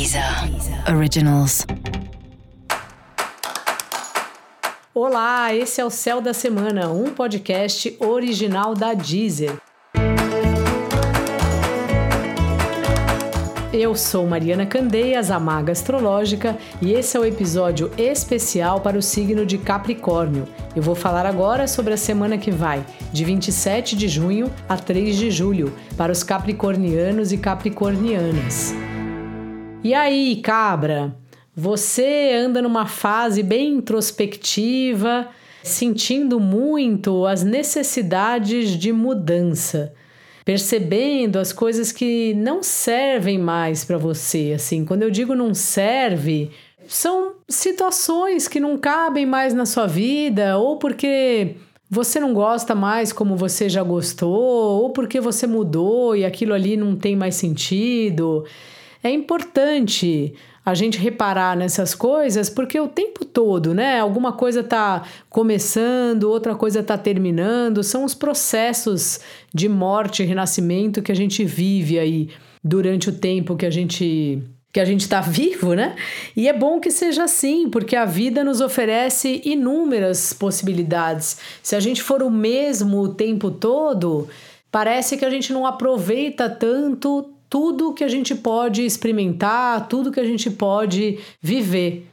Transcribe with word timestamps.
Deezer 0.00 0.24
Originals. 0.96 1.66
Olá, 4.94 5.54
esse 5.54 5.78
é 5.78 5.84
o 5.84 5.90
Céu 5.90 6.22
da 6.22 6.32
Semana, 6.32 6.88
um 6.88 7.10
podcast 7.10 7.94
original 8.00 8.74
da 8.74 8.94
Deezer. 8.94 9.58
Eu 13.74 13.94
sou 13.94 14.26
Mariana 14.26 14.64
Candeias, 14.64 15.30
a 15.30 15.38
Maga 15.38 15.72
Astrológica, 15.72 16.56
e 16.80 16.94
esse 16.94 17.18
é 17.18 17.20
o 17.20 17.24
episódio 17.26 17.90
especial 17.98 18.80
para 18.80 18.96
o 18.96 19.02
signo 19.02 19.44
de 19.44 19.58
Capricórnio. 19.58 20.48
Eu 20.74 20.82
vou 20.82 20.94
falar 20.94 21.26
agora 21.26 21.68
sobre 21.68 21.92
a 21.92 21.98
semana 21.98 22.38
que 22.38 22.50
vai, 22.50 22.82
de 23.12 23.22
27 23.22 23.94
de 23.94 24.08
junho 24.08 24.50
a 24.66 24.78
3 24.78 25.14
de 25.14 25.30
julho, 25.30 25.74
para 25.94 26.10
os 26.10 26.22
capricornianos 26.22 27.32
e 27.32 27.36
capricornianas. 27.36 28.74
E 29.82 29.94
aí, 29.94 30.36
cabra? 30.36 31.16
Você 31.56 32.32
anda 32.34 32.60
numa 32.60 32.84
fase 32.84 33.42
bem 33.42 33.76
introspectiva, 33.76 35.28
sentindo 35.62 36.38
muito 36.38 37.24
as 37.24 37.42
necessidades 37.42 38.78
de 38.78 38.92
mudança, 38.92 39.94
percebendo 40.44 41.38
as 41.38 41.50
coisas 41.50 41.92
que 41.92 42.34
não 42.34 42.62
servem 42.62 43.38
mais 43.38 43.82
para 43.82 43.96
você. 43.96 44.52
Assim, 44.54 44.84
quando 44.84 45.02
eu 45.02 45.10
digo 45.10 45.34
não 45.34 45.54
serve, 45.54 46.50
são 46.86 47.36
situações 47.48 48.46
que 48.46 48.60
não 48.60 48.76
cabem 48.76 49.24
mais 49.24 49.54
na 49.54 49.64
sua 49.64 49.86
vida, 49.86 50.58
ou 50.58 50.76
porque 50.76 51.56
você 51.88 52.20
não 52.20 52.34
gosta 52.34 52.74
mais 52.74 53.14
como 53.14 53.34
você 53.34 53.66
já 53.66 53.82
gostou, 53.82 54.82
ou 54.82 54.90
porque 54.90 55.20
você 55.22 55.46
mudou 55.46 56.14
e 56.14 56.22
aquilo 56.22 56.52
ali 56.52 56.76
não 56.76 56.94
tem 56.94 57.16
mais 57.16 57.34
sentido. 57.34 58.44
É 59.02 59.10
importante 59.10 60.34
a 60.64 60.74
gente 60.74 60.98
reparar 60.98 61.56
nessas 61.56 61.94
coisas, 61.94 62.50
porque 62.50 62.78
o 62.78 62.86
tempo 62.86 63.24
todo, 63.24 63.74
né? 63.74 63.98
Alguma 63.98 64.32
coisa 64.32 64.60
está 64.60 65.02
começando, 65.28 66.24
outra 66.24 66.54
coisa 66.54 66.80
está 66.80 66.98
terminando, 66.98 67.82
são 67.82 68.04
os 68.04 68.14
processos 68.14 69.20
de 69.52 69.68
morte 69.68 70.22
e 70.22 70.26
renascimento 70.26 71.02
que 71.02 71.10
a 71.10 71.16
gente 71.16 71.44
vive 71.44 71.98
aí 71.98 72.28
durante 72.62 73.08
o 73.08 73.12
tempo 73.12 73.56
que 73.56 73.66
a 73.66 73.70
gente 73.70 74.42
que 74.72 74.78
a 74.78 74.84
gente 74.84 75.00
está 75.00 75.20
vivo, 75.20 75.74
né? 75.74 75.96
E 76.36 76.48
é 76.48 76.52
bom 76.52 76.78
que 76.78 76.92
seja 76.92 77.24
assim, 77.24 77.68
porque 77.68 77.96
a 77.96 78.04
vida 78.04 78.44
nos 78.44 78.60
oferece 78.60 79.42
inúmeras 79.44 80.32
possibilidades. 80.32 81.38
Se 81.60 81.74
a 81.74 81.80
gente 81.80 82.00
for 82.00 82.22
o 82.22 82.30
mesmo 82.30 83.00
o 83.00 83.08
tempo 83.08 83.50
todo, 83.50 84.28
parece 84.70 85.16
que 85.16 85.24
a 85.24 85.30
gente 85.30 85.52
não 85.52 85.66
aproveita 85.66 86.48
tanto 86.48 87.34
tudo 87.50 87.92
que 87.92 88.04
a 88.04 88.08
gente 88.08 88.32
pode 88.32 88.82
experimentar, 88.86 89.88
tudo 89.88 90.12
que 90.12 90.20
a 90.20 90.24
gente 90.24 90.48
pode 90.48 91.18
viver. 91.42 92.08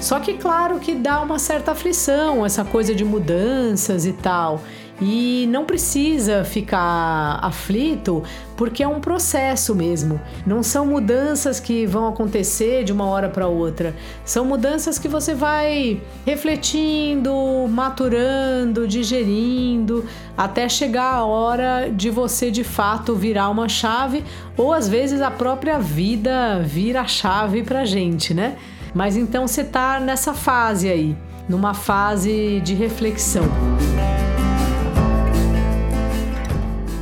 Só 0.00 0.18
que, 0.18 0.34
claro, 0.34 0.80
que 0.80 0.94
dá 0.94 1.20
uma 1.20 1.38
certa 1.38 1.72
aflição 1.72 2.44
essa 2.44 2.64
coisa 2.64 2.94
de 2.94 3.04
mudanças 3.04 4.06
e 4.06 4.12
tal. 4.12 4.60
E 5.00 5.46
não 5.48 5.64
precisa 5.64 6.42
ficar 6.44 7.38
aflito, 7.40 8.24
porque 8.56 8.82
é 8.82 8.88
um 8.88 8.98
processo 8.98 9.72
mesmo. 9.72 10.20
Não 10.44 10.60
são 10.62 10.86
mudanças 10.86 11.60
que 11.60 11.86
vão 11.86 12.08
acontecer 12.08 12.82
de 12.82 12.92
uma 12.92 13.04
hora 13.04 13.28
para 13.28 13.46
outra. 13.46 13.94
São 14.24 14.44
mudanças 14.44 14.98
que 14.98 15.06
você 15.06 15.34
vai 15.34 16.00
refletindo, 16.26 17.32
maturando, 17.68 18.88
digerindo, 18.88 20.04
até 20.36 20.68
chegar 20.68 21.14
a 21.14 21.24
hora 21.24 21.88
de 21.88 22.10
você 22.10 22.50
de 22.50 22.64
fato 22.64 23.14
virar 23.14 23.50
uma 23.50 23.68
chave, 23.68 24.24
ou 24.56 24.72
às 24.72 24.88
vezes 24.88 25.20
a 25.20 25.30
própria 25.30 25.78
vida 25.78 26.60
vira 26.64 27.02
a 27.02 27.06
chave 27.06 27.62
pra 27.62 27.84
gente, 27.84 28.34
né? 28.34 28.56
Mas 28.92 29.16
então 29.16 29.46
você 29.46 29.62
tá 29.62 30.00
nessa 30.00 30.34
fase 30.34 30.88
aí, 30.88 31.16
numa 31.48 31.72
fase 31.72 32.60
de 32.64 32.74
reflexão. 32.74 33.44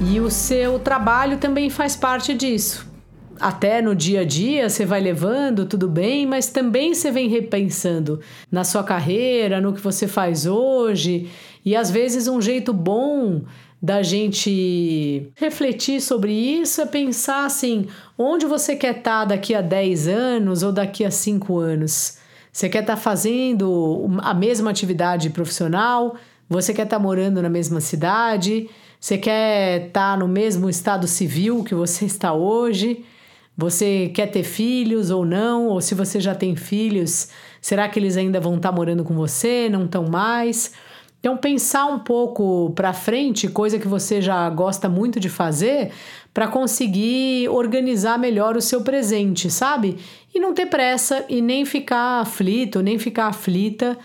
E 0.00 0.20
o 0.20 0.30
seu 0.30 0.78
trabalho 0.78 1.38
também 1.38 1.70
faz 1.70 1.96
parte 1.96 2.34
disso. 2.34 2.86
Até 3.40 3.80
no 3.80 3.94
dia 3.94 4.20
a 4.20 4.24
dia 4.24 4.68
você 4.68 4.84
vai 4.84 5.00
levando, 5.00 5.66
tudo 5.66 5.88
bem, 5.88 6.26
mas 6.26 6.48
também 6.48 6.94
você 6.94 7.10
vem 7.10 7.28
repensando 7.28 8.20
na 8.50 8.62
sua 8.64 8.82
carreira, 8.82 9.60
no 9.60 9.72
que 9.72 9.80
você 9.80 10.06
faz 10.06 10.46
hoje. 10.46 11.30
E 11.64 11.74
às 11.74 11.90
vezes 11.90 12.28
um 12.28 12.40
jeito 12.40 12.72
bom 12.72 13.42
da 13.80 14.02
gente 14.02 15.30
refletir 15.34 16.00
sobre 16.00 16.32
isso 16.32 16.80
é 16.80 16.86
pensar 16.86 17.44
assim: 17.44 17.86
onde 18.18 18.46
você 18.46 18.76
quer 18.76 18.98
estar 18.98 19.24
daqui 19.24 19.54
a 19.54 19.60
10 19.60 20.08
anos 20.08 20.62
ou 20.62 20.72
daqui 20.72 21.04
a 21.04 21.10
5 21.10 21.58
anos? 21.58 22.18
Você 22.52 22.68
quer 22.68 22.80
estar 22.80 22.96
fazendo 22.96 24.08
a 24.22 24.32
mesma 24.32 24.70
atividade 24.70 25.28
profissional? 25.30 26.16
Você 26.48 26.72
quer 26.72 26.84
estar 26.84 26.98
morando 26.98 27.42
na 27.42 27.50
mesma 27.50 27.80
cidade? 27.80 28.70
Você 29.06 29.18
quer 29.18 29.86
estar 29.86 30.14
tá 30.14 30.16
no 30.16 30.26
mesmo 30.26 30.68
estado 30.68 31.06
civil 31.06 31.62
que 31.62 31.76
você 31.76 32.04
está 32.06 32.32
hoje? 32.32 33.04
Você 33.56 34.10
quer 34.12 34.26
ter 34.26 34.42
filhos 34.42 35.12
ou 35.12 35.24
não? 35.24 35.68
Ou 35.68 35.80
se 35.80 35.94
você 35.94 36.18
já 36.18 36.34
tem 36.34 36.56
filhos, 36.56 37.28
será 37.60 37.88
que 37.88 38.00
eles 38.00 38.16
ainda 38.16 38.40
vão 38.40 38.56
estar 38.56 38.70
tá 38.70 38.74
morando 38.74 39.04
com 39.04 39.14
você? 39.14 39.68
Não 39.68 39.84
estão 39.84 40.08
mais? 40.08 40.72
Então, 41.20 41.36
pensar 41.36 41.86
um 41.86 42.00
pouco 42.00 42.72
para 42.74 42.92
frente, 42.92 43.46
coisa 43.46 43.78
que 43.78 43.86
você 43.86 44.20
já 44.20 44.50
gosta 44.50 44.88
muito 44.88 45.20
de 45.20 45.28
fazer, 45.28 45.92
para 46.34 46.48
conseguir 46.48 47.48
organizar 47.48 48.18
melhor 48.18 48.56
o 48.56 48.60
seu 48.60 48.80
presente, 48.80 49.48
sabe? 49.52 49.98
E 50.34 50.40
não 50.40 50.52
ter 50.52 50.66
pressa 50.66 51.24
e 51.28 51.40
nem 51.40 51.64
ficar 51.64 52.22
aflito, 52.22 52.82
nem 52.82 52.98
ficar 52.98 53.28
aflita, 53.28 53.96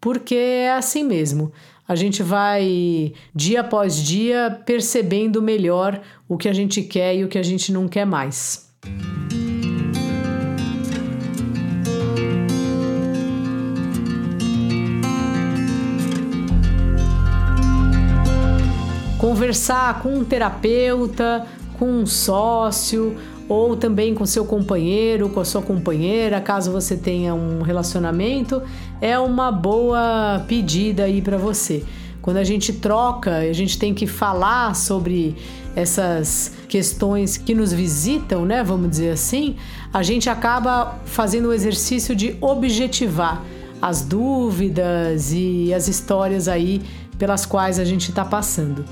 porque 0.00 0.34
é 0.34 0.72
assim 0.72 1.04
mesmo 1.04 1.52
a 1.88 1.94
gente 1.94 2.22
vai, 2.22 3.14
dia 3.34 3.62
após 3.62 3.96
dia, 3.96 4.60
percebendo 4.66 5.40
melhor 5.40 5.98
o 6.28 6.36
que 6.36 6.46
a 6.46 6.52
gente 6.52 6.82
quer 6.82 7.16
e 7.16 7.24
o 7.24 7.28
que 7.28 7.38
a 7.38 7.42
gente 7.42 7.72
não 7.72 7.88
quer 7.88 8.04
mais. 8.04 8.68
Conversar 19.16 20.02
com 20.02 20.18
um 20.18 20.24
terapeuta, 20.24 21.46
com 21.78 21.90
um 21.90 22.06
sócio, 22.06 23.16
ou 23.48 23.76
também 23.76 24.14
com 24.14 24.26
seu 24.26 24.44
companheiro, 24.44 25.28
com 25.30 25.40
a 25.40 25.44
sua 25.44 25.62
companheira, 25.62 26.40
caso 26.40 26.70
você 26.70 26.96
tenha 26.96 27.34
um 27.34 27.62
relacionamento, 27.62 28.62
é 29.00 29.18
uma 29.18 29.50
boa 29.50 30.44
pedida 30.46 31.04
aí 31.04 31.22
para 31.22 31.38
você. 31.38 31.82
Quando 32.20 32.36
a 32.36 32.44
gente 32.44 32.74
troca, 32.74 33.38
a 33.38 33.52
gente 33.52 33.78
tem 33.78 33.94
que 33.94 34.06
falar 34.06 34.76
sobre 34.76 35.34
essas 35.74 36.52
questões 36.68 37.38
que 37.38 37.54
nos 37.54 37.72
visitam, 37.72 38.44
né, 38.44 38.62
vamos 38.62 38.90
dizer 38.90 39.10
assim, 39.10 39.56
a 39.92 40.02
gente 40.02 40.28
acaba 40.28 40.98
fazendo 41.04 41.48
o 41.48 41.52
exercício 41.52 42.14
de 42.14 42.36
objetivar 42.40 43.42
as 43.80 44.02
dúvidas 44.02 45.32
e 45.32 45.72
as 45.72 45.88
histórias 45.88 46.48
aí 46.48 46.82
pelas 47.16 47.46
quais 47.46 47.78
a 47.78 47.84
gente 47.84 48.10
está 48.10 48.24
passando. 48.24 48.84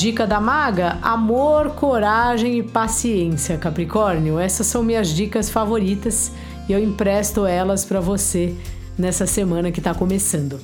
Dica 0.00 0.26
da 0.26 0.40
maga: 0.40 0.96
amor, 1.02 1.74
coragem 1.74 2.58
e 2.58 2.62
paciência, 2.62 3.58
Capricórnio. 3.58 4.38
Essas 4.38 4.66
são 4.66 4.82
minhas 4.82 5.08
dicas 5.10 5.50
favoritas 5.50 6.32
e 6.66 6.72
eu 6.72 6.82
empresto 6.82 7.44
elas 7.44 7.84
para 7.84 8.00
você 8.00 8.54
nessa 8.96 9.26
semana 9.26 9.70
que 9.70 9.78
está 9.78 9.92
começando. 9.92 10.58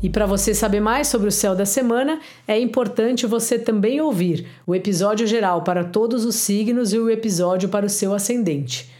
E 0.00 0.08
para 0.08 0.24
você 0.24 0.54
saber 0.54 0.78
mais 0.78 1.08
sobre 1.08 1.26
o 1.26 1.32
céu 1.32 1.56
da 1.56 1.66
semana, 1.66 2.20
é 2.46 2.56
importante 2.56 3.26
você 3.26 3.58
também 3.58 4.00
ouvir 4.00 4.46
o 4.64 4.72
episódio 4.72 5.26
geral 5.26 5.64
para 5.64 5.82
todos 5.82 6.24
os 6.24 6.36
signos 6.36 6.92
e 6.92 6.98
o 7.00 7.10
episódio 7.10 7.68
para 7.68 7.84
o 7.84 7.90
seu 7.90 8.14
ascendente. 8.14 8.99